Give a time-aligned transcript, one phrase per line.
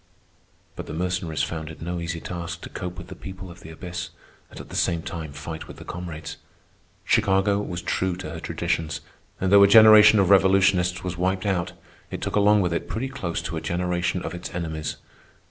[0.75, 3.69] But the Mercenaries found it no easy task to cope with the people of the
[3.69, 4.09] abyss
[4.49, 6.37] and at the same time fight with the comrades.
[7.05, 9.01] Chicago was true to her traditions,
[9.39, 11.73] and though a generation of revolutionists was wiped out,
[12.09, 14.95] it took along with it pretty close to a generation of its enemies.